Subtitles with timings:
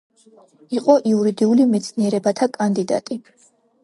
[0.77, 3.19] იყო იურიდიული მეცნიერებათა კანდიდატი.